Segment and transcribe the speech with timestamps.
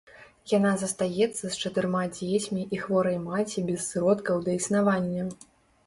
[0.51, 5.33] Яна застаецца з чатырма дзецьмі і хворай маці без сродкаў да існавання.